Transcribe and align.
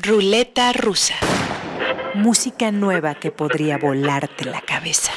Ruleta 0.00 0.72
rusa. 0.72 1.14
Música 2.14 2.70
nueva 2.70 3.16
que 3.16 3.32
podría 3.32 3.78
volarte 3.78 4.44
la 4.44 4.60
cabeza. 4.60 5.10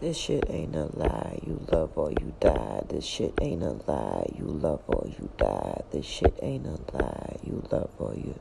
This 0.00 0.16
shit 0.16 0.48
ain't 0.48 0.74
a 0.74 0.88
lie, 0.96 1.38
you 1.46 1.60
love 1.70 1.90
or 1.96 2.10
you 2.12 2.32
die. 2.40 2.80
This 2.88 3.04
shit 3.04 3.34
ain't 3.42 3.62
a 3.62 3.74
lie, 3.86 4.24
you 4.38 4.46
love 4.46 4.80
or 4.86 5.06
you 5.06 5.28
die. 5.36 5.84
This 5.92 6.06
shit 6.06 6.34
ain't 6.40 6.66
a 6.66 6.78
lie, 6.96 7.36
you 7.44 7.62
love 7.70 7.90
or 7.98 8.14
you, 8.14 8.34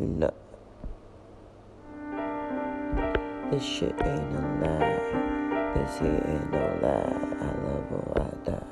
you 0.00 0.06
know. 0.06 0.32
This 3.50 3.62
shit 3.62 3.94
ain't 4.02 4.32
a 4.32 4.64
lie, 4.64 5.74
this 5.74 5.98
shit 5.98 6.24
ain't 6.26 6.50
no 6.50 6.78
lie. 6.80 7.12
I 7.38 7.50
love 7.60 7.92
or 7.92 8.22
I 8.22 8.50
die. 8.50 8.71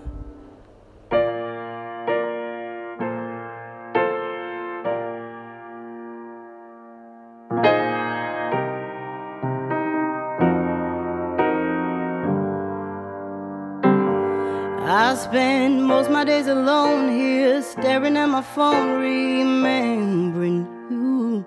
Days 16.41 16.49
alone 16.49 17.11
here, 17.11 17.61
staring 17.61 18.17
at 18.17 18.27
my 18.27 18.41
phone, 18.41 18.99
remembering 18.99 20.67
you. 20.91 21.45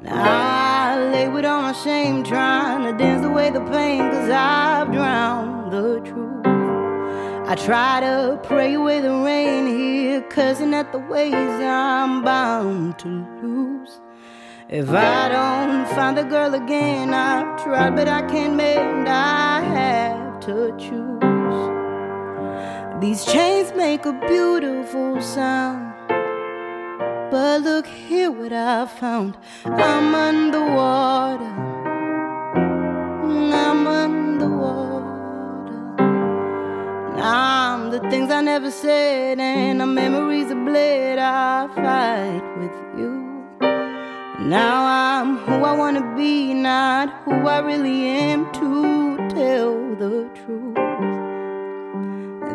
Now 0.00 0.94
I 0.94 1.10
lay 1.12 1.28
with 1.28 1.44
all 1.44 1.60
my 1.60 1.72
shame, 1.72 2.24
trying 2.24 2.84
to 2.84 2.96
dance 2.96 3.24
away 3.24 3.50
the 3.50 3.60
pain, 3.60 4.00
cause 4.10 4.30
I've 4.30 4.90
drowned 4.92 5.72
the 5.72 6.00
truth. 6.00 6.46
I 6.46 7.54
try 7.54 8.00
to 8.00 8.40
pray 8.42 8.72
away 8.74 9.00
the 9.00 9.12
rain 9.12 9.66
here, 9.66 10.22
cussing 10.22 10.72
at 10.72 10.90
the 10.92 11.00
ways 11.00 11.34
I'm 11.34 12.22
bound 12.22 12.98
to 13.00 13.08
lose. 13.42 14.00
If 14.70 14.88
I 14.88 15.28
don't 15.28 15.86
find 15.94 16.16
the 16.16 16.24
girl 16.24 16.54
again, 16.54 17.12
I've 17.12 17.62
tried, 17.62 17.94
but 17.94 18.08
I 18.08 18.22
can't 18.22 18.54
mend. 18.56 19.06
I 19.06 19.60
have 19.60 20.40
to 20.46 20.74
choose. 20.78 21.23
These 23.00 23.24
chains 23.24 23.72
make 23.74 24.06
a 24.06 24.12
beautiful 24.12 25.20
sound. 25.20 25.92
But 27.30 27.62
look 27.62 27.86
here 27.86 28.30
what 28.30 28.52
I 28.52 28.86
found. 28.86 29.36
I'm 29.64 30.14
underwater. 30.14 31.44
I'm 33.52 33.86
underwater. 33.86 35.04
I'm 37.20 37.90
the 37.90 37.98
things 38.10 38.30
I 38.30 38.40
never 38.42 38.70
said, 38.70 39.40
and 39.40 39.80
the 39.80 39.86
memories 39.86 40.50
of 40.52 40.64
bled. 40.64 41.18
I 41.18 41.66
fight 41.74 42.44
with 42.58 42.98
you. 42.98 43.24
Now 44.40 44.84
I'm 44.86 45.38
who 45.38 45.64
I 45.64 45.72
wanna 45.76 46.14
be, 46.14 46.54
not 46.54 47.10
who 47.24 47.32
I 47.32 47.58
really 47.58 48.06
am 48.06 48.52
to 48.52 49.16
tell 49.34 49.96
the 49.96 50.30
truth. 50.34 50.83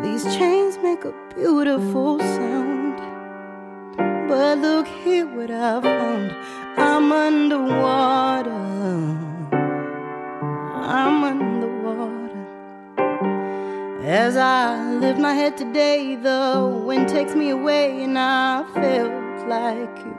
These 0.02 0.24
chains 0.36 0.78
make 0.78 1.04
a 1.04 1.14
beautiful 1.36 2.20
sound. 2.20 2.98
But 4.30 4.60
look 4.60 4.88
here 4.88 5.26
what 5.26 5.52
I 5.52 5.82
found. 5.82 6.36
I'm 6.78 7.12
underwater. 7.12 8.52
I'm 10.76 11.24
underwater. 11.24 12.46
As 14.06 14.38
I 14.38 14.94
lift 14.94 15.20
my 15.20 15.34
head 15.34 15.58
today, 15.58 16.16
the 16.16 16.84
wind 16.86 17.10
takes 17.10 17.36
me 17.36 17.50
away, 17.50 18.04
and 18.04 18.18
I 18.18 18.64
felt 18.74 19.48
like 19.50 19.98
you. 20.06 20.16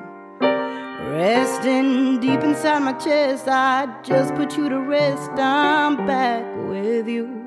Resting 1.10 2.20
deep 2.20 2.40
inside 2.40 2.80
my 2.80 2.92
chest, 2.92 3.48
I 3.48 3.88
just 4.02 4.34
put 4.34 4.56
you 4.58 4.68
to 4.68 4.78
rest. 4.78 5.30
I'm 5.32 5.96
back 6.06 6.44
with 6.68 7.08
you. 7.08 7.39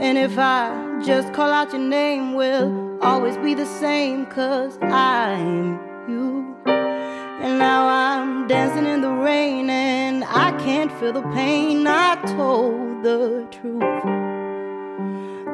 And 0.00 0.16
if 0.16 0.38
I 0.38 1.00
just 1.04 1.32
call 1.32 1.50
out 1.50 1.72
your 1.72 1.82
name, 1.82 2.34
we'll 2.34 2.98
always 3.02 3.36
be 3.38 3.54
the 3.54 3.66
same, 3.66 4.26
cause 4.26 4.78
I'm 4.80 5.78
you. 6.08 6.56
And 6.66 7.58
now 7.58 7.88
I'm 7.88 8.46
dancing 8.46 8.86
in 8.86 9.00
the 9.00 9.10
rain, 9.10 9.68
and 9.68 10.24
I 10.24 10.52
can't 10.58 10.92
feel 11.00 11.12
the 11.12 11.22
pain. 11.34 11.86
I 11.88 12.14
told 12.36 13.02
the 13.02 13.46
truth. 13.50 13.82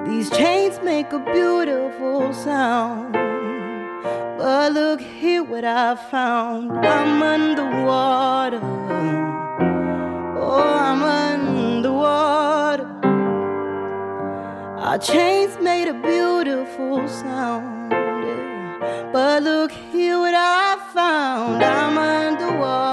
These 0.07 0.29
chains 0.31 0.79
make 0.83 1.11
a 1.13 1.19
beautiful 1.19 2.35
sound. 2.35 3.15
But 4.37 4.73
look 4.73 5.01
here 5.01 5.43
what 5.43 5.65
I 5.65 5.97
found. 5.97 6.71
I'm 6.87 7.23
underwater. 7.23 8.61
Oh, 10.39 10.63
I'm 10.63 11.03
underwater. 11.03 12.44
Our 14.85 14.99
chains 14.99 15.57
made 15.63 15.89
a 15.89 15.95
beautiful 15.95 17.09
sound. 17.09 17.91
yeah. 17.91 19.09
But 19.15 19.43
look 19.43 19.73
here 19.73 20.19
what 20.19 20.35
I 20.35 20.77
found. 20.93 21.65
I'm 21.65 21.97
underwater. 21.97 22.84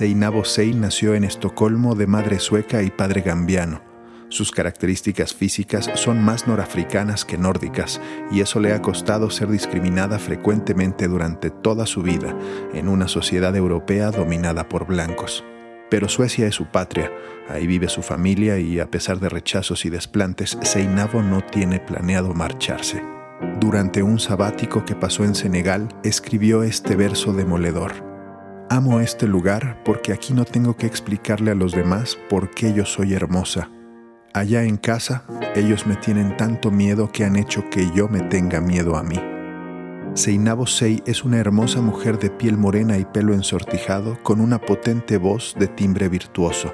Seinabo 0.00 0.46
Sei 0.46 0.72
nació 0.72 1.14
en 1.14 1.24
Estocolmo 1.24 1.94
de 1.94 2.06
madre 2.06 2.38
sueca 2.38 2.82
y 2.82 2.90
padre 2.90 3.20
gambiano. 3.20 3.82
Sus 4.30 4.50
características 4.50 5.34
físicas 5.34 5.90
son 5.92 6.24
más 6.24 6.48
norafricanas 6.48 7.26
que 7.26 7.36
nórdicas 7.36 8.00
y 8.32 8.40
eso 8.40 8.60
le 8.60 8.72
ha 8.72 8.80
costado 8.80 9.28
ser 9.28 9.50
discriminada 9.50 10.18
frecuentemente 10.18 11.06
durante 11.06 11.50
toda 11.50 11.84
su 11.84 12.00
vida 12.00 12.34
en 12.72 12.88
una 12.88 13.08
sociedad 13.08 13.54
europea 13.54 14.10
dominada 14.10 14.70
por 14.70 14.86
blancos. 14.86 15.44
Pero 15.90 16.08
Suecia 16.08 16.46
es 16.46 16.54
su 16.54 16.64
patria, 16.64 17.12
ahí 17.50 17.66
vive 17.66 17.90
su 17.90 18.00
familia 18.00 18.58
y 18.58 18.80
a 18.80 18.90
pesar 18.90 19.20
de 19.20 19.28
rechazos 19.28 19.84
y 19.84 19.90
desplantes, 19.90 20.56
Seinabo 20.62 21.20
no 21.22 21.42
tiene 21.42 21.78
planeado 21.78 22.32
marcharse. 22.32 23.04
Durante 23.60 24.02
un 24.02 24.18
sabático 24.18 24.86
que 24.86 24.94
pasó 24.94 25.24
en 25.24 25.34
Senegal, 25.34 25.88
escribió 26.04 26.62
este 26.62 26.96
verso 26.96 27.34
demoledor. 27.34 28.09
Amo 28.72 29.00
este 29.00 29.26
lugar 29.26 29.82
porque 29.84 30.12
aquí 30.12 30.32
no 30.32 30.44
tengo 30.44 30.76
que 30.76 30.86
explicarle 30.86 31.50
a 31.50 31.56
los 31.56 31.72
demás 31.72 32.16
por 32.28 32.50
qué 32.50 32.72
yo 32.72 32.86
soy 32.86 33.14
hermosa. 33.14 33.68
Allá 34.32 34.62
en 34.62 34.76
casa, 34.76 35.24
ellos 35.56 35.88
me 35.88 35.96
tienen 35.96 36.36
tanto 36.36 36.70
miedo 36.70 37.10
que 37.10 37.24
han 37.24 37.34
hecho 37.34 37.68
que 37.68 37.90
yo 37.96 38.06
me 38.06 38.20
tenga 38.20 38.60
miedo 38.60 38.94
a 38.94 39.02
mí. 39.02 39.20
Seinabo 40.14 40.66
Sei 40.66 41.02
es 41.04 41.24
una 41.24 41.38
hermosa 41.38 41.80
mujer 41.80 42.20
de 42.20 42.30
piel 42.30 42.56
morena 42.56 42.96
y 42.96 43.04
pelo 43.04 43.34
ensortijado 43.34 44.22
con 44.22 44.40
una 44.40 44.60
potente 44.60 45.18
voz 45.18 45.56
de 45.58 45.66
timbre 45.66 46.08
virtuoso. 46.08 46.72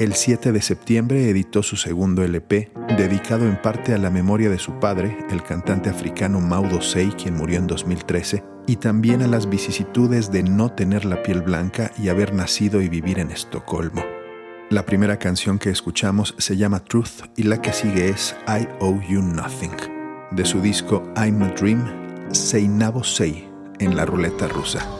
El 0.00 0.14
7 0.14 0.52
de 0.52 0.62
septiembre 0.62 1.28
editó 1.28 1.62
su 1.62 1.76
segundo 1.76 2.22
LP, 2.22 2.72
dedicado 2.96 3.46
en 3.46 3.60
parte 3.60 3.92
a 3.92 3.98
la 3.98 4.08
memoria 4.08 4.48
de 4.48 4.58
su 4.58 4.78
padre, 4.80 5.14
el 5.28 5.42
cantante 5.42 5.90
africano 5.90 6.40
Maudo 6.40 6.80
Sei, 6.80 7.10
quien 7.10 7.36
murió 7.36 7.58
en 7.58 7.66
2013, 7.66 8.42
y 8.66 8.76
también 8.76 9.20
a 9.20 9.26
las 9.26 9.50
vicisitudes 9.50 10.32
de 10.32 10.42
no 10.42 10.72
tener 10.72 11.04
la 11.04 11.22
piel 11.22 11.42
blanca 11.42 11.92
y 11.98 12.08
haber 12.08 12.32
nacido 12.32 12.80
y 12.80 12.88
vivir 12.88 13.18
en 13.18 13.30
Estocolmo. 13.30 14.02
La 14.70 14.86
primera 14.86 15.18
canción 15.18 15.58
que 15.58 15.68
escuchamos 15.68 16.34
se 16.38 16.56
llama 16.56 16.82
Truth 16.82 17.28
y 17.36 17.42
la 17.42 17.60
que 17.60 17.74
sigue 17.74 18.08
es 18.08 18.34
I 18.48 18.66
Owe 18.80 19.06
You 19.06 19.20
Nothing. 19.20 19.76
De 20.30 20.46
su 20.46 20.62
disco 20.62 21.12
I'm 21.14 21.42
a 21.42 21.48
Dream, 21.48 22.32
Seinabo 22.32 23.04
Sei 23.04 23.46
en 23.78 23.94
la 23.94 24.06
ruleta 24.06 24.48
rusa. 24.48 24.99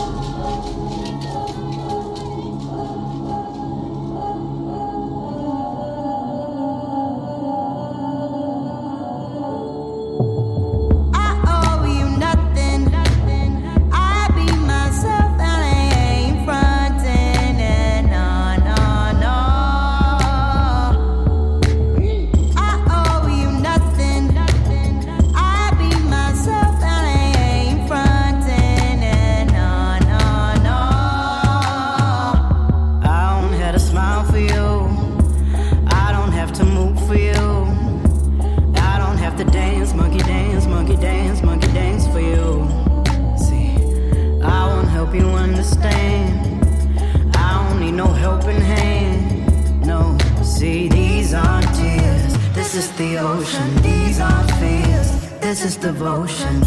understand. 45.61 47.35
I 47.35 47.69
don't 47.69 47.79
need 47.79 47.91
no 47.91 48.07
helping 48.07 48.59
hand. 48.59 49.85
No, 49.85 50.17
see, 50.41 50.87
these 50.87 51.35
aren't 51.35 51.71
tears. 51.75 52.33
This 52.55 52.73
is 52.73 52.91
the 52.93 53.19
ocean. 53.19 53.69
These 53.83 54.19
aren't 54.19 54.51
fears. 54.59 55.09
This 55.39 55.63
is 55.63 55.77
devotion. 55.77 56.63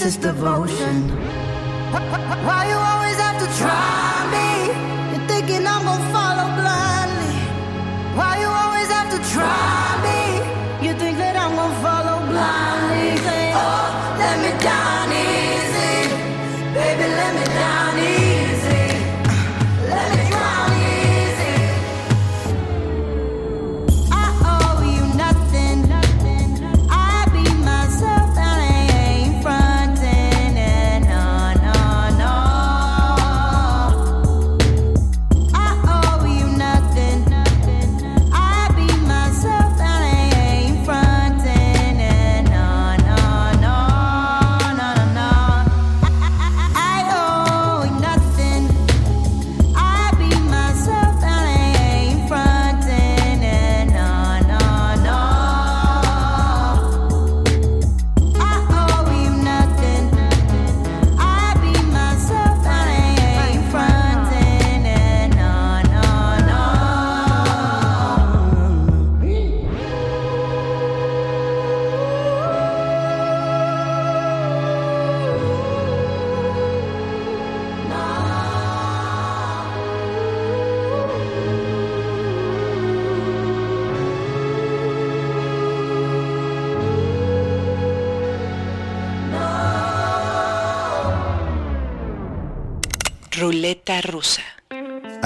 This 0.00 0.16
is 0.16 0.22
devotion. 0.22 1.10
Why 2.46 2.60
you 2.70 2.78
always 2.92 3.16
have 3.16 3.38
to 3.38 3.48
try 3.58 4.24
me? 4.34 4.48
You're 5.12 5.28
thinking 5.28 5.66
I'm 5.66 5.84
gonna 5.84 6.12
follow 6.14 6.48
blindly. 6.58 7.36
Why 8.16 8.40
you 8.40 8.48
always 8.48 8.88
have 8.88 9.10
to 9.10 9.20
try 9.34 10.00
me? 10.04 10.19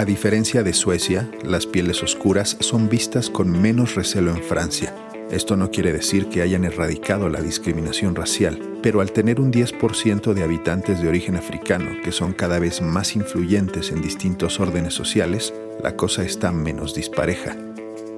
A 0.04 0.06
diferencia 0.06 0.62
de 0.62 0.74
Suecia, 0.74 1.30
las 1.44 1.64
pieles 1.64 2.02
oscuras 2.02 2.58
son 2.60 2.90
vistas 2.90 3.30
con 3.30 3.50
menos 3.50 3.94
recelo 3.94 4.32
en 4.32 4.42
Francia. 4.42 4.94
Esto 5.30 5.56
no 5.56 5.70
quiere 5.70 5.94
decir 5.94 6.28
que 6.28 6.42
hayan 6.42 6.66
erradicado 6.66 7.30
la 7.30 7.40
discriminación 7.40 8.14
racial, 8.14 8.60
pero 8.82 9.00
al 9.00 9.12
tener 9.12 9.40
un 9.40 9.50
10% 9.50 10.34
de 10.34 10.42
habitantes 10.42 11.00
de 11.00 11.08
origen 11.08 11.36
africano 11.36 11.90
que 12.04 12.12
son 12.12 12.34
cada 12.34 12.58
vez 12.58 12.82
más 12.82 13.16
influyentes 13.16 13.92
en 13.92 14.02
distintos 14.02 14.60
órdenes 14.60 14.92
sociales, 14.92 15.54
la 15.82 15.96
cosa 15.96 16.22
está 16.22 16.52
menos 16.52 16.94
dispareja. 16.94 17.56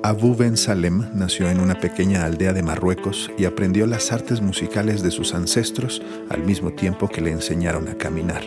Abu 0.03 0.35
Ben 0.35 0.57
Salem 0.57 1.09
nació 1.15 1.49
en 1.51 1.61
una 1.61 1.79
pequeña 1.79 2.25
aldea 2.25 2.53
de 2.53 2.65
Marruecos 2.65 3.31
y 3.39 3.45
aprendió 3.45 3.87
las 3.87 4.11
artes 4.11 4.41
musicales 4.41 5.05
de 5.05 5.13
sus 5.13 5.35
ancestros 5.35 6.03
al 6.31 6.43
mismo 6.43 6.73
tiempo 6.73 7.07
que 7.07 7.21
le 7.21 7.31
enseñaron 7.31 7.87
a 7.87 7.95
caminar. 7.95 8.43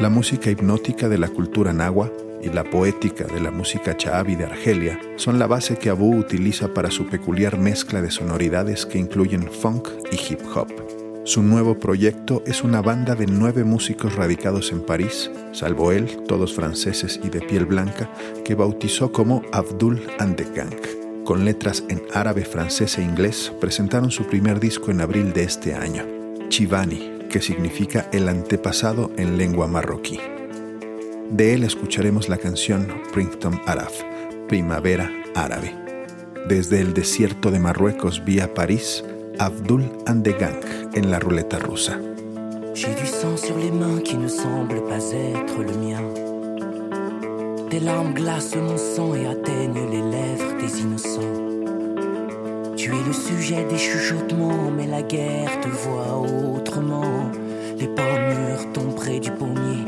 La 0.00 0.08
música 0.08 0.50
hipnótica 0.50 1.08
de 1.08 1.18
la 1.18 1.28
cultura 1.28 1.72
nahua 1.72 2.10
y 2.42 2.50
la 2.50 2.64
poética 2.64 3.24
de 3.24 3.40
la 3.40 3.50
música 3.50 3.96
chaabi 3.96 4.34
de 4.34 4.44
Argelia 4.44 4.98
son 5.16 5.38
la 5.38 5.46
base 5.46 5.76
que 5.76 5.90
Abu 5.90 6.16
utiliza 6.16 6.74
para 6.74 6.90
su 6.90 7.06
peculiar 7.06 7.58
mezcla 7.58 8.02
de 8.02 8.10
sonoridades 8.10 8.84
que 8.84 8.98
incluyen 8.98 9.48
funk 9.50 9.88
y 10.10 10.16
hip 10.16 10.40
hop. 10.54 10.68
Su 11.24 11.42
nuevo 11.42 11.78
proyecto 11.78 12.42
es 12.46 12.64
una 12.64 12.82
banda 12.82 13.14
de 13.14 13.26
nueve 13.26 13.62
músicos 13.62 14.16
radicados 14.16 14.72
en 14.72 14.80
París, 14.80 15.30
salvo 15.52 15.92
él, 15.92 16.18
todos 16.26 16.52
franceses 16.52 17.20
y 17.22 17.30
de 17.30 17.40
piel 17.40 17.64
blanca, 17.64 18.10
que 18.44 18.56
bautizó 18.56 19.12
como 19.12 19.42
Abdul 19.52 20.02
and 20.18 20.34
the 20.34 20.44
Gang. 20.52 20.74
Con 21.24 21.44
letras 21.44 21.84
en 21.88 22.02
árabe, 22.12 22.44
francés 22.44 22.98
e 22.98 23.02
inglés, 23.02 23.52
presentaron 23.60 24.10
su 24.10 24.26
primer 24.26 24.58
disco 24.58 24.90
en 24.90 25.00
abril 25.00 25.32
de 25.32 25.44
este 25.44 25.74
año, 25.74 26.04
Chivani, 26.48 27.28
que 27.30 27.40
significa 27.40 28.08
el 28.12 28.28
antepasado 28.28 29.12
en 29.16 29.38
lengua 29.38 29.68
marroquí. 29.68 30.18
De 31.32 31.54
él 31.54 31.64
escucharemos 31.64 32.28
la 32.28 32.36
canción 32.36 32.86
Printemps 33.10 33.58
Araf, 33.66 34.02
Primavera 34.48 35.10
Árabe. 35.34 35.74
Desde 36.46 36.82
el 36.82 36.92
desierto 36.92 37.50
de 37.50 37.58
Marruecos 37.58 38.22
vía 38.22 38.52
París, 38.52 39.02
Abdul 39.38 39.90
Andegang 40.06 40.60
en 40.92 41.10
la 41.10 41.18
ruleta 41.18 41.58
rusa. 41.58 41.98
J'ai 42.74 42.94
du 42.94 43.06
sang 43.06 43.38
sur 43.38 43.56
les 43.56 43.70
mains 43.70 44.02
qui 44.04 44.18
ne 44.18 44.28
semble 44.28 44.84
pas 44.84 45.10
être 45.10 45.62
le 45.62 45.72
mien. 45.78 46.02
Tes 47.70 47.80
larmes 47.80 48.12
glacent 48.12 48.56
mon 48.56 48.76
sang 48.76 49.14
et 49.14 49.26
atteignent 49.26 49.88
les 49.90 50.02
lèvres 50.02 50.58
des 50.60 50.80
innocents. 50.82 52.76
Tu 52.76 52.90
es 52.90 53.04
le 53.06 53.12
sujet 53.14 53.64
des 53.70 53.78
chuchotements, 53.78 54.70
mais 54.70 54.86
la 54.86 55.00
guerre 55.00 55.60
te 55.62 55.68
voit 55.68 56.18
autrement. 56.54 57.30
Les 57.78 57.88
mûres 57.88 58.72
tombent 58.74 58.94
près 58.94 59.18
du 59.18 59.30
pommier, 59.30 59.86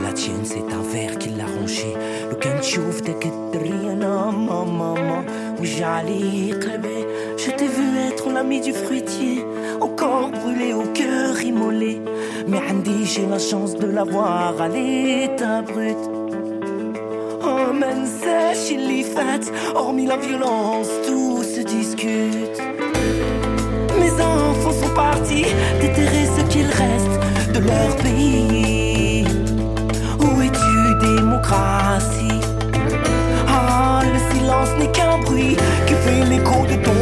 la 0.00 0.12
tienne 0.12 0.44
c'est 0.44 0.68
un 0.78 0.82
verre 0.92 1.18
qui 1.18 1.30
l'a 1.30 1.46
rongé. 1.46 1.94
Le 2.30 2.34
كنشوف 2.34 3.00
داك 3.00 3.26
الدريانة 3.26 4.30
maman 4.30 5.24
وجعلي 5.60 6.52
قلبي 6.52 7.04
Je 7.36 7.50
t'ai 7.50 7.68
vu 7.76 7.86
être 8.08 8.30
l'ami 8.30 8.60
du 8.60 8.72
fruitier 8.72 9.44
Encore 9.80 10.30
brûlé 10.30 10.72
au 10.74 10.86
cœur 11.00 11.40
immolé 11.42 12.00
Mais 12.48 12.60
Andy 12.70 13.04
j'ai 13.04 13.26
la 13.26 13.38
chance 13.38 13.74
de 13.76 13.86
l'avoir 13.86 14.60
à 14.60 14.68
l'état 14.68 15.62
brut 15.62 16.02
Oh 17.48 17.72
man 17.72 18.00
sèche 18.22 18.70
il 18.72 18.90
y 19.00 19.02
fait 19.02 19.44
Hormis 19.74 20.06
la 20.06 20.16
violence 20.16 20.90
tout 21.06 21.26
discute. 21.66 22.60
Mes 23.98 24.12
enfants 24.22 24.72
sont 24.72 24.94
partis 24.94 25.46
déterrer 25.80 26.26
ce 26.36 26.42
qu'il 26.52 26.66
reste 26.66 27.54
de 27.54 27.60
leur 27.60 27.96
pays. 27.96 28.79
Ah, 31.53 31.99
le 34.03 34.19
silence 34.33 34.69
n'est 34.79 34.91
qu'un 34.91 35.17
bruit 35.17 35.57
qui 35.85 35.93
fait 35.93 36.23
l'écho 36.25 36.65
de 36.65 36.75
ton 36.75 37.00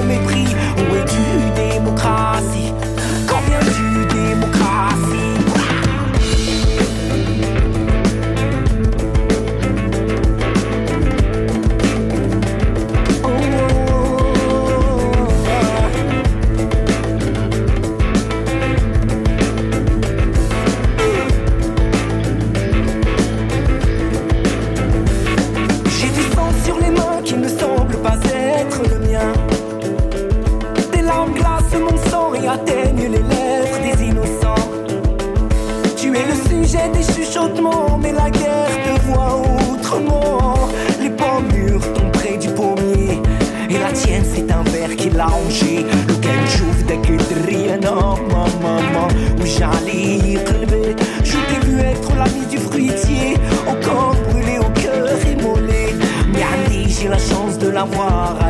mais 38.01 38.12
la 38.12 38.29
guerre 38.29 38.75
te 38.86 39.01
voit 39.08 39.41
autrement. 39.72 40.53
Les 41.01 41.10
pommes 41.10 41.48
mûres 41.53 41.94
tombent 41.94 42.12
près 42.12 42.38
du 42.38 42.50
pommier, 42.50 43.22
et 43.70 43.77
la 43.77 43.91
tienne 43.91 44.24
c'est 44.34 44.51
un 44.51 44.63
verre 44.63 44.96
qui 44.96 45.10
l'a 45.10 45.27
hongé. 45.27 45.86
Lequel 46.08 46.39
j'ouvre 46.48 46.84
dès 46.88 46.98
que 46.98 47.13
de 47.13 47.48
rien, 47.48 47.77
non, 47.77 48.18
maman, 48.32 49.08
où 49.39 49.46
j'allais 49.46 50.38
relever. 50.46 50.96
Je 51.24 51.38
t'ai 51.48 51.65
vu 51.65 51.79
être 51.79 52.15
l'ami 52.15 52.46
du 52.50 52.58
fruitier, 52.58 53.38
encore 53.68 54.15
brûlé 54.29 54.60
au 54.60 54.70
cœur 54.79 55.08
immolé. 55.25 55.96
Mais 56.32 56.44
allez, 56.53 56.88
j'ai 56.88 57.08
la 57.08 57.18
chance 57.18 57.58
de 57.58 57.70
l'avoir. 57.70 58.49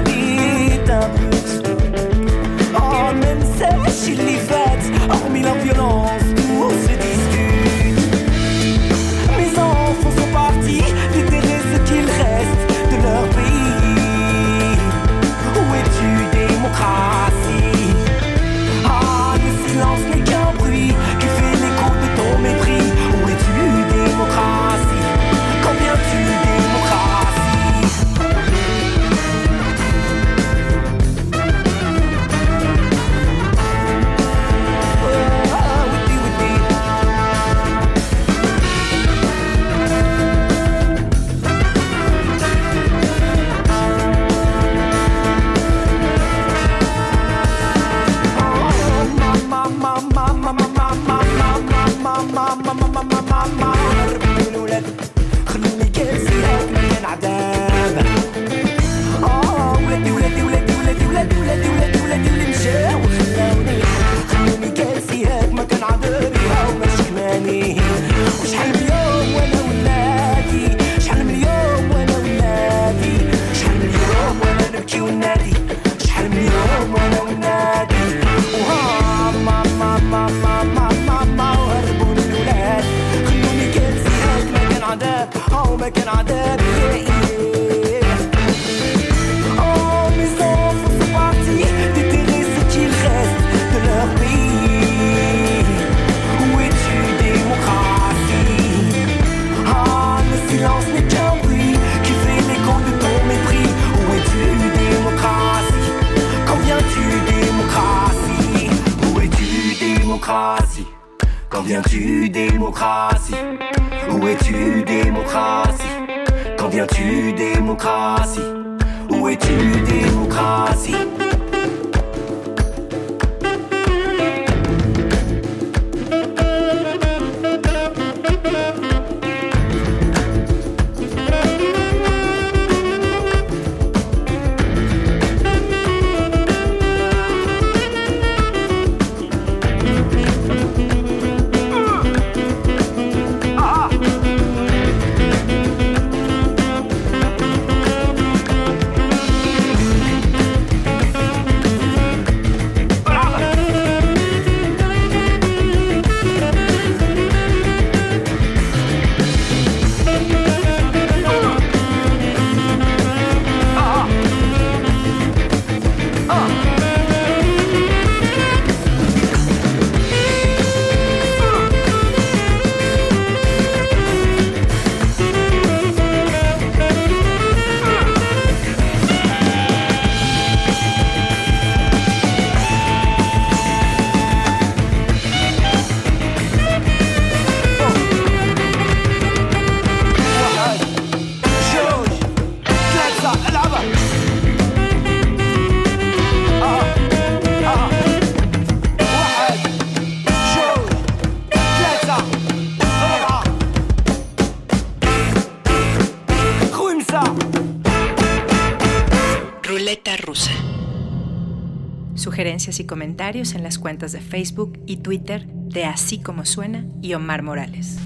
Y 212.80 212.86
comentarios 212.86 213.54
en 213.54 213.64
las 213.64 213.78
cuentas 213.78 214.12
de 214.12 214.22
Facebook 214.22 214.80
y 214.86 214.98
Twitter 214.98 215.46
de 215.48 215.86
Así 215.86 216.20
como 216.20 216.46
suena 216.46 216.86
y 217.02 217.14
Omar 217.14 217.44
Morales. 217.44 217.98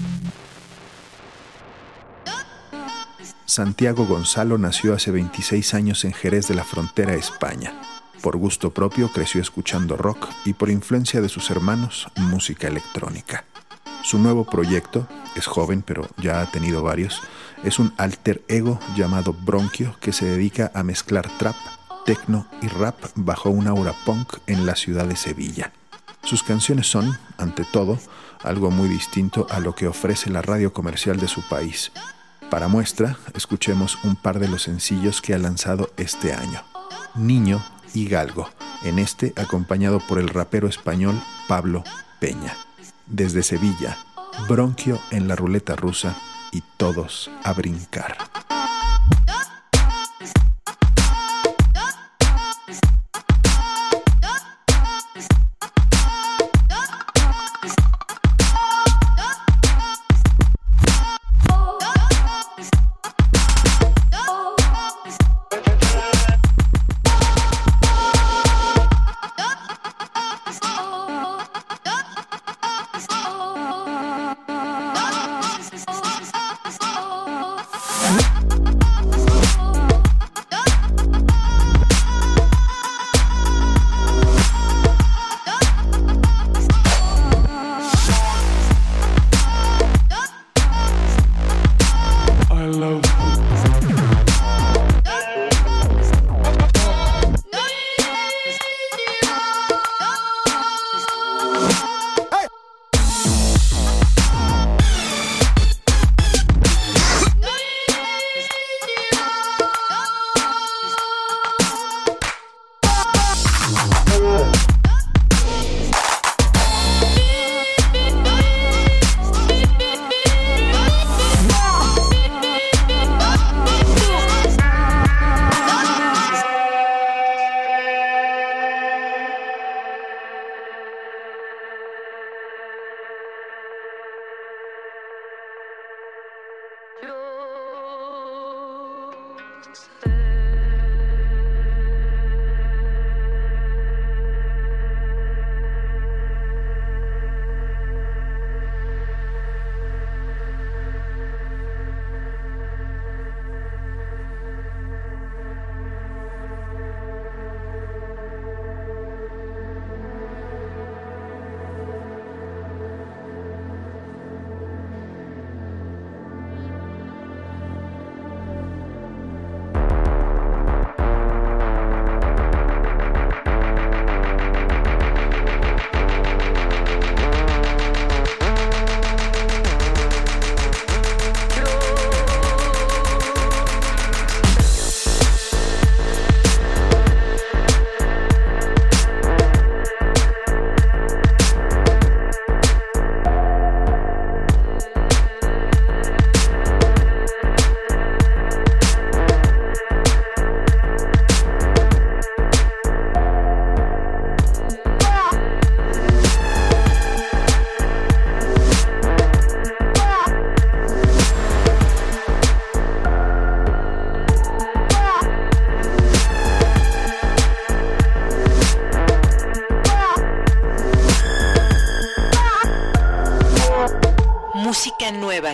Santiago 3.46 4.06
Gonzalo 4.06 4.58
nació 4.58 4.94
hace 4.94 5.10
26 5.10 5.74
años 5.74 6.04
en 6.04 6.12
Jerez 6.12 6.48
de 6.48 6.54
la 6.54 6.64
Frontera, 6.64 7.14
España. 7.14 7.72
Por 8.22 8.36
gusto 8.36 8.72
propio 8.72 9.12
creció 9.12 9.40
escuchando 9.40 9.96
rock 9.96 10.28
y 10.44 10.54
por 10.54 10.70
influencia 10.70 11.20
de 11.20 11.28
sus 11.28 11.50
hermanos, 11.50 12.08
música 12.16 12.68
electrónica. 12.68 13.44
Su 14.02 14.18
nuevo 14.18 14.44
proyecto, 14.44 15.06
es 15.36 15.46
joven 15.46 15.82
pero 15.82 16.08
ya 16.16 16.40
ha 16.40 16.50
tenido 16.50 16.82
varios, 16.82 17.22
es 17.62 17.78
un 17.78 17.92
alter 17.96 18.42
ego 18.48 18.78
llamado 18.96 19.32
Bronquio 19.32 19.96
que 20.00 20.12
se 20.12 20.26
dedica 20.26 20.70
a 20.74 20.82
mezclar 20.82 21.30
trap, 21.38 21.56
techno 22.04 22.46
y 22.62 22.68
rap 22.68 22.96
bajo 23.14 23.50
un 23.50 23.66
aura 23.66 23.94
punk 24.04 24.38
en 24.46 24.66
la 24.66 24.76
ciudad 24.76 25.06
de 25.06 25.16
Sevilla. 25.16 25.72
Sus 26.22 26.42
canciones 26.42 26.86
son, 26.86 27.18
ante 27.38 27.64
todo, 27.64 27.98
algo 28.42 28.70
muy 28.70 28.88
distinto 28.88 29.46
a 29.50 29.60
lo 29.60 29.74
que 29.74 29.86
ofrece 29.86 30.30
la 30.30 30.42
radio 30.42 30.72
comercial 30.72 31.18
de 31.18 31.28
su 31.28 31.42
país. 31.48 31.92
Para 32.50 32.68
muestra, 32.68 33.16
escuchemos 33.34 33.98
un 34.04 34.16
par 34.16 34.38
de 34.38 34.48
los 34.48 34.62
sencillos 34.62 35.20
que 35.20 35.34
ha 35.34 35.38
lanzado 35.38 35.90
este 35.96 36.32
año. 36.32 36.62
Niño 37.14 37.64
y 37.94 38.06
Galgo, 38.08 38.48
en 38.82 38.98
este 38.98 39.32
acompañado 39.36 40.00
por 40.00 40.18
el 40.18 40.28
rapero 40.28 40.68
español 40.68 41.20
Pablo 41.48 41.84
Peña. 42.20 42.54
Desde 43.06 43.42
Sevilla, 43.42 43.96
Bronquio 44.48 44.98
en 45.10 45.28
la 45.28 45.36
ruleta 45.36 45.76
rusa 45.76 46.16
y 46.52 46.62
todos 46.76 47.30
a 47.42 47.52
brincar. 47.52 48.16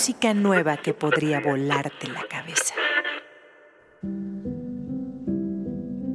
Música 0.00 0.32
nueva 0.32 0.78
que 0.78 0.94
podría 0.94 1.40
volarte 1.40 2.08
la 2.08 2.24
cabeza. 2.26 2.72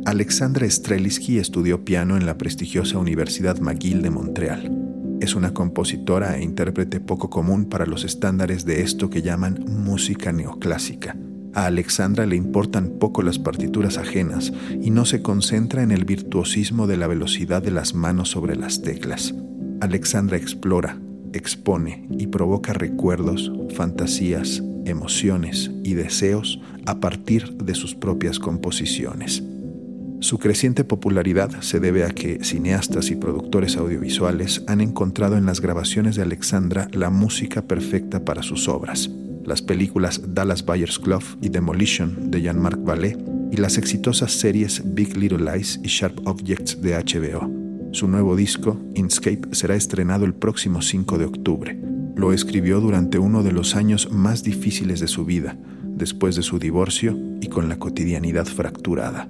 Alexandra 0.07 0.67
Streliski 0.67 1.37
estudió 1.37 1.85
piano 1.85 2.17
en 2.17 2.25
la 2.25 2.35
prestigiosa 2.35 2.97
Universidad 2.97 3.59
McGill 3.59 4.01
de 4.01 4.09
Montreal. 4.09 4.71
Es 5.21 5.35
una 5.35 5.53
compositora 5.53 6.35
e 6.35 6.41
intérprete 6.41 6.99
poco 6.99 7.29
común 7.29 7.65
para 7.65 7.85
los 7.85 8.05
estándares 8.05 8.65
de 8.65 8.81
esto 8.81 9.11
que 9.11 9.21
llaman 9.21 9.63
música 9.67 10.31
neoclásica. 10.31 11.15
A 11.53 11.67
Alexandra 11.67 12.25
le 12.25 12.37
importan 12.37 12.97
poco 12.97 13.21
las 13.21 13.37
partituras 13.37 13.99
ajenas 13.99 14.51
y 14.81 14.89
no 14.89 15.05
se 15.05 15.21
concentra 15.21 15.83
en 15.83 15.91
el 15.91 16.05
virtuosismo 16.05 16.87
de 16.87 16.97
la 16.97 17.05
velocidad 17.05 17.61
de 17.61 17.69
las 17.69 17.93
manos 17.93 18.29
sobre 18.29 18.55
las 18.55 18.81
teclas. 18.81 19.35
Alexandra 19.79 20.37
explora, 20.37 20.97
expone 21.35 22.07
y 22.17 22.27
provoca 22.27 22.73
recuerdos, 22.73 23.51
fantasías, 23.75 24.63
emociones 24.85 25.71
y 25.83 25.93
deseos 25.93 26.59
a 26.85 26.99
partir 26.99 27.53
de 27.55 27.75
sus 27.75 27.95
propias 27.95 28.39
composiciones. 28.39 29.43
Su 30.21 30.39
creciente 30.39 30.83
popularidad 30.83 31.61
se 31.61 31.79
debe 31.79 32.03
a 32.03 32.09
que 32.09 32.43
cineastas 32.43 33.11
y 33.11 33.15
productores 33.15 33.77
audiovisuales 33.77 34.63
han 34.67 34.81
encontrado 34.81 35.37
en 35.37 35.45
las 35.45 35.61
grabaciones 35.61 36.15
de 36.15 36.23
Alexandra 36.23 36.87
la 36.93 37.09
música 37.09 37.61
perfecta 37.61 38.23
para 38.23 38.41
sus 38.41 38.67
obras. 38.67 39.09
Las 39.43 39.61
películas 39.61 40.33
Dallas 40.33 40.65
Buyers 40.65 40.97
Club 40.97 41.23
y 41.41 41.49
Demolition 41.49 42.31
de 42.31 42.41
Jean-Marc 42.41 42.83
Vallée 42.83 43.17
y 43.51 43.57
las 43.57 43.77
exitosas 43.77 44.31
series 44.31 44.81
Big 44.83 45.15
Little 45.15 45.51
Lies 45.51 45.79
y 45.83 45.89
Sharp 45.89 46.25
Objects 46.25 46.81
de 46.81 46.95
HBO. 46.95 47.64
Su 47.95 48.09
nuevo 48.09 48.35
disco, 48.35 48.77
Inscape, 48.93 49.55
será 49.55 49.73
estrenado 49.73 50.25
el 50.25 50.33
próximo 50.33 50.81
5 50.81 51.17
de 51.17 51.23
octubre. 51.23 51.79
Lo 52.17 52.33
escribió 52.33 52.81
durante 52.81 53.19
uno 53.19 53.41
de 53.41 53.53
los 53.53 53.77
años 53.77 54.11
más 54.11 54.43
difíciles 54.43 54.99
de 54.99 55.07
su 55.07 55.23
vida, 55.23 55.57
después 55.81 56.35
de 56.35 56.41
su 56.41 56.59
divorcio 56.59 57.17
y 57.39 57.47
con 57.47 57.69
la 57.69 57.79
cotidianidad 57.79 58.47
fracturada. 58.47 59.29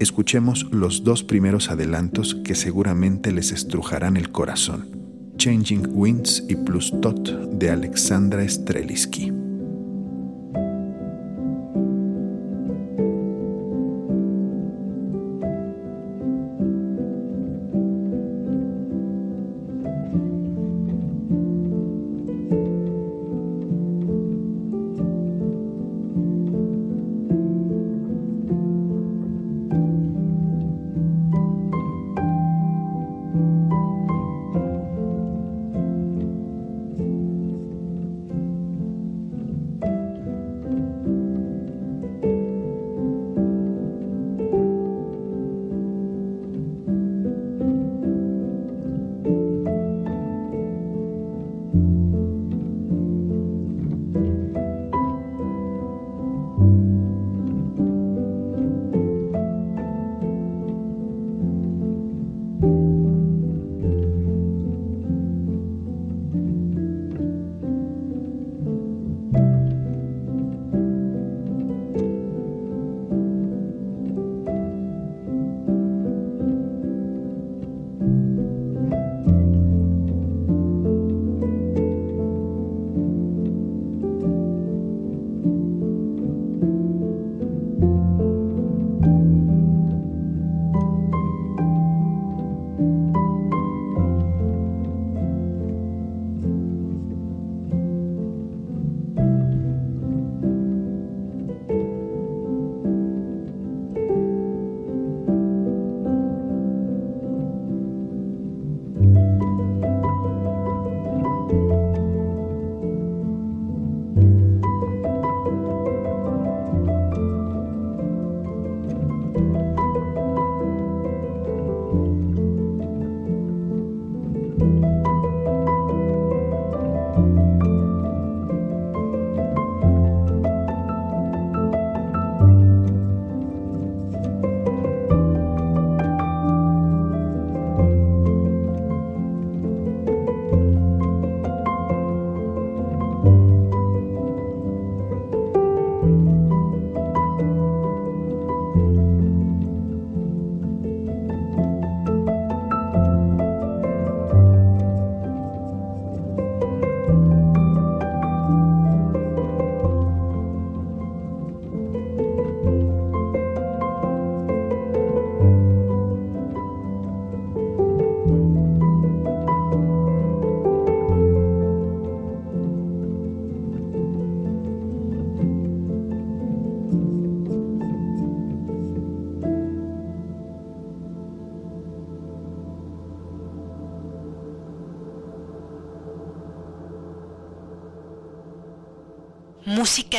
Escuchemos 0.00 0.66
los 0.72 1.04
dos 1.04 1.22
primeros 1.22 1.70
adelantos 1.70 2.34
que 2.34 2.56
seguramente 2.56 3.30
les 3.30 3.52
estrujarán 3.52 4.16
el 4.16 4.32
corazón. 4.32 4.88
Changing 5.36 5.90
Winds 5.92 6.42
y 6.48 6.56
Plus 6.56 6.92
Tot 7.00 7.30
de 7.30 7.70
Alexandra 7.70 8.42
Streliski. 8.48 9.39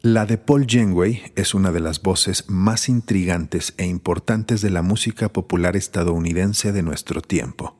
La 0.00 0.26
de 0.26 0.36
Paul 0.36 0.66
Janeway 0.68 1.32
es 1.36 1.54
una 1.54 1.70
de 1.70 1.78
las 1.78 2.02
voces 2.02 2.48
más 2.48 2.88
intrigantes 2.88 3.74
e 3.76 3.86
importantes 3.86 4.60
de 4.60 4.70
la 4.70 4.82
música 4.82 5.32
popular 5.32 5.76
estadounidense 5.76 6.72
de 6.72 6.82
nuestro 6.82 7.22
tiempo. 7.22 7.76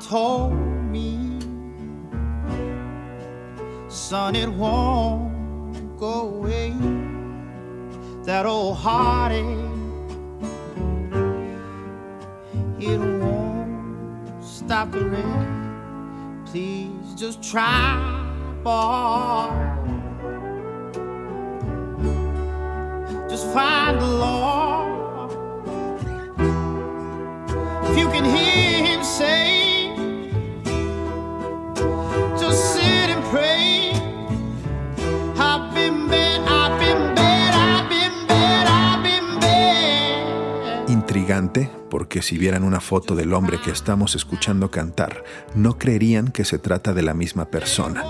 told 0.00 0.52
me, 0.52 1.38
son, 3.88 4.36
it 4.36 4.48
won't 4.48 5.98
go 5.98 6.28
away. 6.28 6.72
That 8.24 8.46
old 8.46 8.76
heartache, 8.76 9.44
it 12.78 12.98
won't 12.98 14.44
stop 14.44 14.90
the 14.92 15.04
rain. 15.04 16.42
Please 16.46 17.14
just 17.14 17.42
try, 17.42 17.96
boy. 18.62 19.48
Just 23.28 23.46
find 23.52 24.00
the 24.00 24.06
Lord. 24.06 24.57
Porque 41.90 42.22
si 42.22 42.38
vieran 42.38 42.64
una 42.64 42.80
foto 42.80 43.14
del 43.14 43.34
hombre 43.34 43.60
que 43.60 43.70
estamos 43.70 44.14
escuchando 44.14 44.70
cantar, 44.70 45.24
no 45.54 45.76
creerían 45.76 46.28
que 46.28 46.46
se 46.46 46.58
trata 46.58 46.94
de 46.94 47.02
la 47.02 47.12
misma 47.12 47.50
persona. 47.50 48.02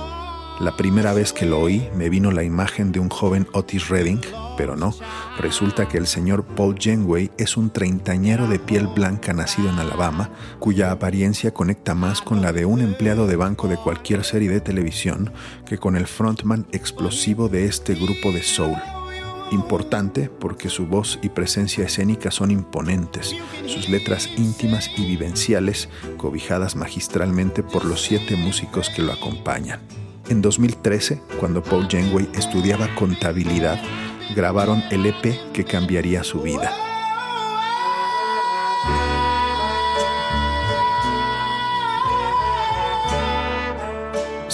La 0.60 0.76
primera 0.76 1.12
vez 1.12 1.32
que 1.32 1.44
lo 1.44 1.58
oí 1.58 1.88
me 1.96 2.10
vino 2.10 2.30
la 2.30 2.44
imagen 2.44 2.92
de 2.92 3.00
un 3.00 3.08
joven 3.08 3.48
Otis 3.52 3.88
Redding, 3.88 4.20
pero 4.56 4.76
no, 4.76 4.94
resulta 5.36 5.88
que 5.88 5.98
el 5.98 6.06
señor 6.06 6.44
Paul 6.44 6.76
Janeway 6.78 7.32
es 7.38 7.56
un 7.56 7.70
treintañero 7.70 8.46
de 8.46 8.60
piel 8.60 8.86
blanca 8.86 9.32
nacido 9.32 9.68
en 9.68 9.80
Alabama, 9.80 10.30
cuya 10.60 10.92
apariencia 10.92 11.52
conecta 11.52 11.96
más 11.96 12.22
con 12.22 12.40
la 12.40 12.52
de 12.52 12.66
un 12.66 12.80
empleado 12.80 13.26
de 13.26 13.34
banco 13.34 13.66
de 13.66 13.78
cualquier 13.78 14.22
serie 14.24 14.48
de 14.48 14.60
televisión 14.60 15.32
que 15.66 15.78
con 15.78 15.96
el 15.96 16.06
frontman 16.06 16.68
explosivo 16.70 17.48
de 17.48 17.64
este 17.64 17.94
grupo 17.94 18.30
de 18.30 18.44
soul. 18.44 18.76
Importante 19.50 20.28
porque 20.28 20.68
su 20.68 20.86
voz 20.86 21.18
y 21.22 21.30
presencia 21.30 21.84
escénica 21.84 22.30
son 22.30 22.50
imponentes, 22.50 23.34
sus 23.66 23.88
letras 23.88 24.28
íntimas 24.36 24.90
y 24.96 25.06
vivenciales, 25.06 25.88
cobijadas 26.18 26.76
magistralmente 26.76 27.62
por 27.62 27.86
los 27.86 28.02
siete 28.02 28.36
músicos 28.36 28.90
que 28.90 29.02
lo 29.02 29.12
acompañan. 29.12 29.80
En 30.28 30.42
2013, 30.42 31.22
cuando 31.40 31.62
Paul 31.62 31.88
Janeway 31.88 32.28
estudiaba 32.34 32.94
contabilidad, 32.94 33.80
grabaron 34.36 34.82
el 34.90 35.06
EP 35.06 35.52
que 35.54 35.64
cambiaría 35.64 36.22
su 36.22 36.42
vida. 36.42 36.87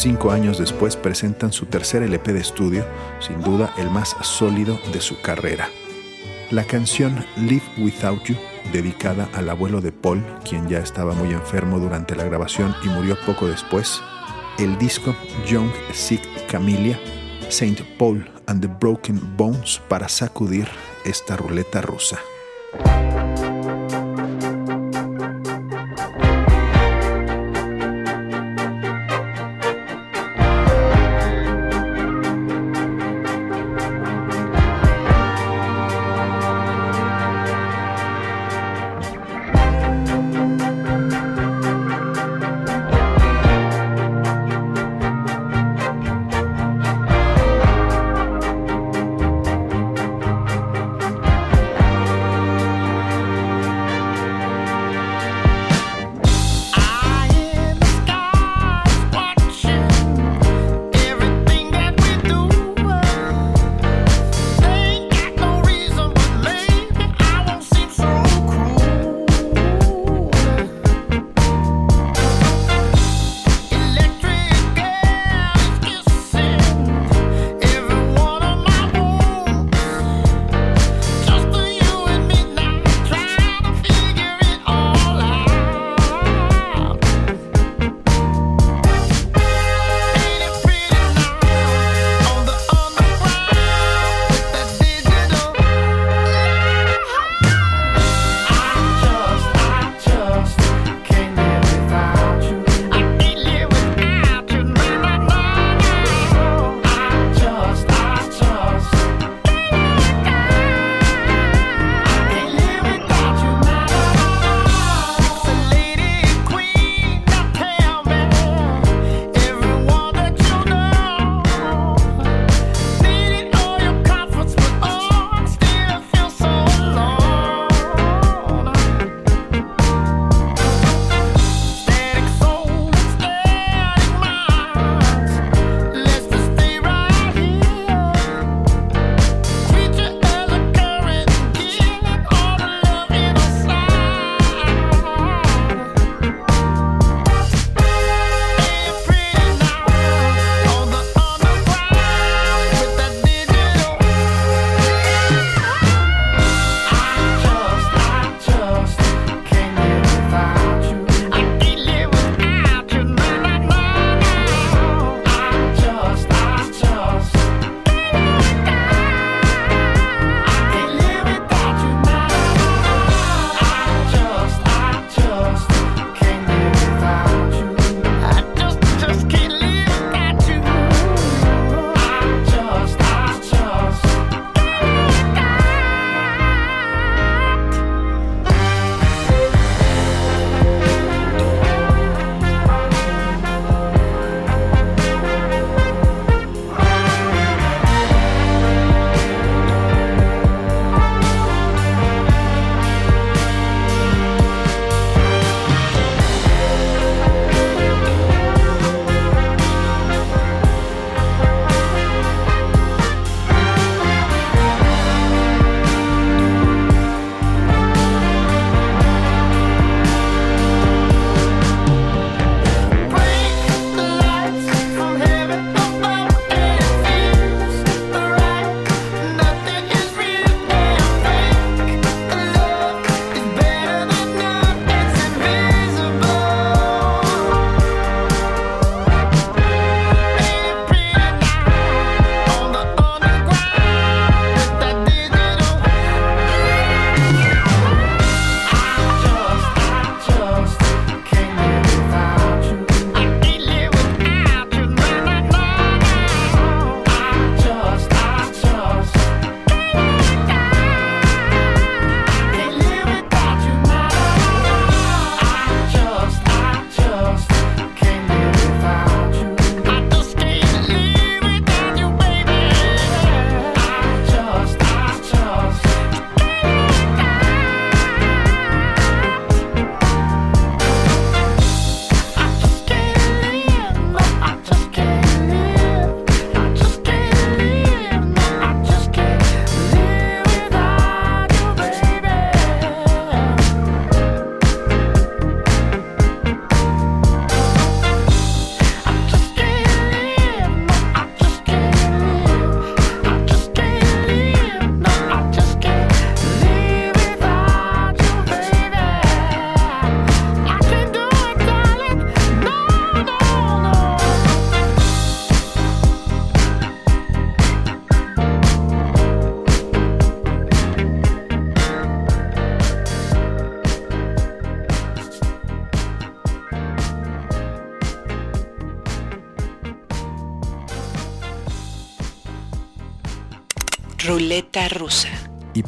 Cinco 0.04 0.32
años 0.32 0.58
después 0.58 0.96
presentan 0.96 1.50
su 1.50 1.64
tercer 1.64 2.02
LP 2.02 2.34
de 2.34 2.40
estudio, 2.40 2.84
sin 3.20 3.40
duda 3.40 3.72
el 3.78 3.88
más 3.88 4.14
sólido 4.20 4.78
de 4.92 5.00
su 5.00 5.18
carrera. 5.22 5.70
La 6.50 6.64
canción 6.64 7.24
Live 7.38 7.62
Without 7.78 8.22
You, 8.24 8.36
dedicada 8.70 9.30
al 9.32 9.48
abuelo 9.48 9.80
de 9.80 9.92
Paul, 9.92 10.22
quien 10.46 10.68
ya 10.68 10.80
estaba 10.80 11.14
muy 11.14 11.32
enfermo 11.32 11.78
durante 11.78 12.14
la 12.14 12.24
grabación 12.24 12.74
y 12.84 12.88
murió 12.88 13.16
poco 13.24 13.46
después, 13.46 14.02
el 14.58 14.76
disco 14.76 15.16
Young 15.46 15.70
Sick 15.94 16.20
Camellia, 16.48 17.00
Saint 17.48 17.80
Paul 17.96 18.30
and 18.46 18.60
the 18.60 18.68
Broken 18.78 19.18
Bones 19.38 19.80
para 19.88 20.10
sacudir 20.10 20.68
esta 21.06 21.34
ruleta 21.34 21.80
rusa. 21.80 22.18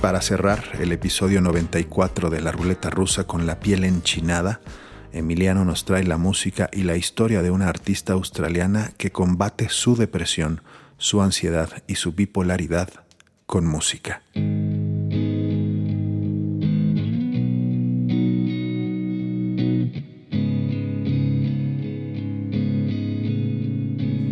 Para 0.01 0.21
cerrar 0.21 0.63
el 0.81 0.93
episodio 0.93 1.41
94 1.41 2.31
de 2.31 2.41
la 2.41 2.53
Ruleta 2.53 2.91
rusa 2.91 3.25
con 3.25 3.47
la 3.47 3.61
piel 3.61 3.85
enchinada, 3.85 4.61
Emiliano 5.13 5.65
nos 5.65 5.85
trae 5.85 6.05
la 6.05 6.19
música 6.19 6.69
y 6.73 6.83
la 6.83 6.97
historia 6.97 7.43
de 7.43 7.51
una 7.51 7.69
artista 7.69 8.13
australiana 8.13 8.93
que 8.99 9.11
combate 9.11 9.69
su 9.71 9.97
depresión, 9.97 10.61
su 10.99 11.23
ansiedad 11.23 11.71
y 11.87 11.95
su 11.95 12.13
bipolaridad 12.13 12.91
con 13.47 13.67
música. 13.67 14.23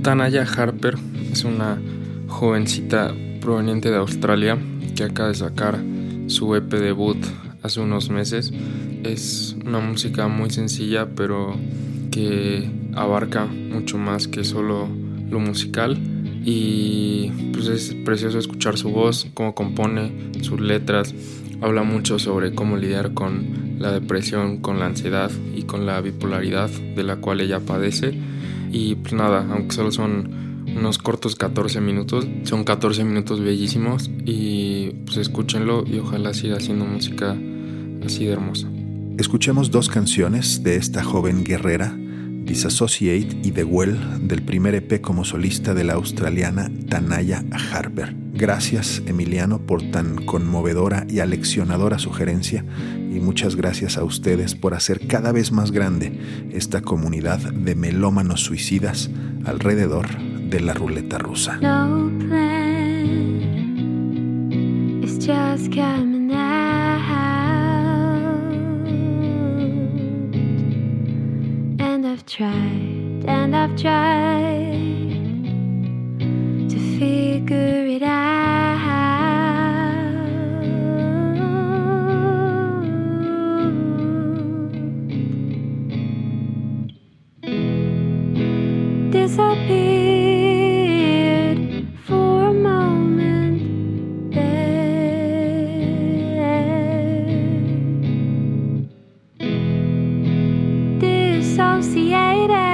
Tanaya 0.03 0.43
Harper 0.43 0.97
es 1.33 1.45
una 1.45 1.81
jovencita 2.29 3.15
proveniente 3.41 3.91
de 3.91 3.97
Australia 3.97 4.59
que 4.95 5.05
acaba 5.05 5.29
de 5.29 5.35
sacar 5.35 5.81
su 6.27 6.55
EP 6.55 6.71
debut 6.71 7.19
hace 7.63 7.81
unos 7.81 8.11
meses. 8.11 8.53
Es 9.03 9.57
una 9.65 9.81
música 9.81 10.29
muy 10.29 10.51
sencilla 10.51 11.09
pero 11.15 11.57
que 12.11 12.71
abarca 12.95 13.47
mucho 13.47 13.99
más 13.99 14.29
que 14.29 14.45
solo 14.45 14.89
lo 15.31 15.41
musical. 15.41 15.99
Y 16.47 17.31
pues 17.53 17.69
es 17.69 17.95
precioso 18.05 18.39
escuchar 18.39 18.77
su 18.77 18.91
voz, 18.91 19.27
cómo 19.33 19.55
compone 19.55 20.13
sus 20.43 20.61
letras, 20.61 21.15
habla 21.63 21.85
mucho 21.85 22.19
sobre 22.19 22.55
cómo 22.55 22.77
lidiar 22.77 23.15
con 23.15 23.79
la 23.79 23.91
depresión, 23.93 24.59
con 24.59 24.79
la 24.79 24.87
ansiedad 24.87 25.31
y 25.57 25.63
con 25.63 25.87
la 25.87 26.01
bipolaridad 26.03 26.69
de 26.69 27.03
la 27.03 27.17
cual 27.17 27.41
ella 27.41 27.61
padece. 27.61 28.13
Y 28.71 28.97
pues 28.97 29.15
nada, 29.15 29.47
aunque 29.51 29.75
solo 29.75 29.91
son 29.91 30.54
unos 30.77 30.99
cortos 30.99 31.37
14 31.37 31.81
minutos. 31.81 32.27
Son 32.45 32.65
14 32.65 33.05
minutos 33.05 33.41
bellísimos 33.41 34.11
y 34.25 34.91
pues 35.05 35.17
escúchenlo 35.17 35.85
y 35.87 35.99
ojalá 35.99 36.35
siga 36.35 36.57
haciendo 36.57 36.85
música 36.85 37.37
así 38.05 38.25
de 38.27 38.33
hermosa. 38.33 38.69
Escuchemos 39.19 39.71
dos 39.71 39.89
canciones 39.89 40.63
de 40.63 40.77
esta 40.77 41.05
joven 41.05 41.45
guerrera, 41.45 41.97
Disassociate 41.97 43.39
y 43.43 43.53
The 43.53 43.65
Well, 43.65 43.97
del 44.27 44.43
primer 44.43 44.75
EP 44.75 45.01
como 45.01 45.25
solista 45.25 45.73
de 45.73 45.85
la 45.85 45.95
australiana 45.95 46.71
Tanaya 46.89 47.45
Harper. 47.73 48.15
Gracias, 48.35 49.03
Emiliano, 49.07 49.61
por 49.61 49.83
tan 49.91 50.27
conmovedora 50.27 51.07
y 51.09 51.21
aleccionadora 51.21 51.99
sugerencia 52.01 52.65
y 52.99 53.21
muchas 53.21 53.55
gracias 53.55 53.97
a 53.97 54.05
ustedes 54.05 54.57
por 54.57 54.75
hacer 54.75 55.07
cada 55.07 55.31
vez 55.31 55.53
más 55.53 55.71
grande 55.71 56.19
esta 56.53 56.83
comunidad 56.83 57.39
de 57.39 57.77
melómanos 57.77 58.41
suicidas 58.41 59.09
alrededor 59.45 60.34
de 60.51 60.61
la 60.61 60.73
ruleta 60.75 61.19
rusa. 61.19 61.59
No 61.61 62.11
plan, 62.19 63.41
it's 65.03 65.19
just 65.25 65.73
coming 65.73 66.33
out. 66.33 67.01
And 71.81 72.07
I've 72.07 72.25
tried, 72.27 73.25
and 73.27 73.55
I've 73.57 73.77
tried 73.77 74.73
to 76.71 76.79
figure 76.99 77.84
associated. 101.57 102.74